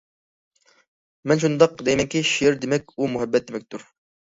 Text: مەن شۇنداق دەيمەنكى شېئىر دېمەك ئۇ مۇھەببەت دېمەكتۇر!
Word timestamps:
مەن 1.31 1.43
شۇنداق 1.43 1.85
دەيمەنكى 1.91 2.23
شېئىر 2.31 2.59
دېمەك 2.65 2.93
ئۇ 2.97 3.13
مۇھەببەت 3.15 3.49
دېمەكتۇر! 3.53 3.89